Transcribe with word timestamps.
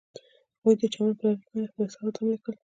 هغوی 0.57 0.75
د 0.81 0.83
چمن 0.93 1.11
پر 1.19 1.23
لرګي 1.27 1.45
باندې 1.51 1.67
خپل 1.71 1.81
احساسات 1.85 2.15
هم 2.17 2.27
لیکل. 2.31 2.55